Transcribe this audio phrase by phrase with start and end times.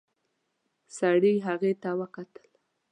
[0.97, 2.47] سړي هغې ته وکتل.